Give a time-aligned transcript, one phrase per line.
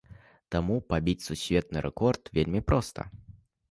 [0.55, 3.01] Таму пабіць сусветны рэкорд вельмі проста.